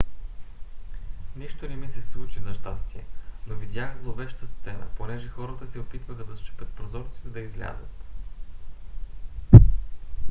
нищо 1.35 1.67
не 1.69 1.75
ми 1.75 1.87
се 1.87 2.01
случи 2.01 2.39
за 2.39 2.53
щастие 2.53 3.03
но 3.47 3.55
видях 3.55 4.01
зловеща 4.03 4.47
сцена 4.47 4.87
понеже 4.97 5.27
хората 5.27 5.67
се 5.71 5.79
опитваха 5.79 6.23
да 6.25 6.37
счупят 6.37 6.73
прозорци 6.73 7.21
за 7.23 7.29
да 7.29 7.39
излязат 7.41 8.05